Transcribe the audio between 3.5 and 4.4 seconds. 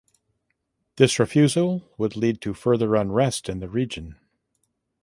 the region.